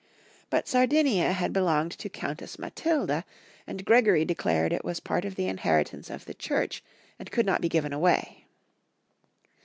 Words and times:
But 0.49 0.67
Sar 0.67 0.87
dinia 0.87 1.31
had 1.31 1.53
belonged 1.53 1.91
to 1.91 2.09
Countess 2.09 2.57
Matilda, 2.57 3.23
and 3.67 3.85
Greg 3.85 4.07
ory 4.07 4.25
declared 4.25 4.73
it 4.73 4.83
was 4.83 4.99
part 4.99 5.25
of 5.25 5.35
the 5.35 5.47
inheritance 5.47 6.09
of 6.09 6.25
the 6.25 6.33
Church, 6.33 6.83
and 7.19 7.29
could 7.29 7.45
not 7.45 7.61
be 7.61 7.69
given 7.69 7.93
away. 7.93 8.45